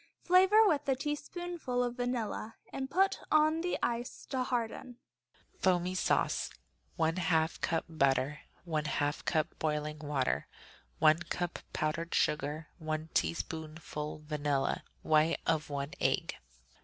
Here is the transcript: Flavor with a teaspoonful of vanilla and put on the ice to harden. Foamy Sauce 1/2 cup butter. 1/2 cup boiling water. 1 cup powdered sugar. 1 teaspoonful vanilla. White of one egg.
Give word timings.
Flavor 0.23 0.67
with 0.67 0.89
a 0.89 0.95
teaspoonful 0.95 1.83
of 1.83 1.93
vanilla 1.97 2.55
and 2.73 2.89
put 2.89 3.19
on 3.29 3.61
the 3.61 3.77
ice 3.83 4.25
to 4.31 4.41
harden. 4.41 4.97
Foamy 5.59 5.93
Sauce 5.93 6.49
1/2 6.97 7.61
cup 7.61 7.85
butter. 7.87 8.39
1/2 8.67 9.23
cup 9.25 9.53
boiling 9.59 9.99
water. 9.99 10.47
1 10.97 11.19
cup 11.29 11.59
powdered 11.71 12.15
sugar. 12.15 12.65
1 12.79 13.09
teaspoonful 13.13 14.23
vanilla. 14.25 14.83
White 15.03 15.39
of 15.45 15.69
one 15.69 15.93
egg. 15.99 16.33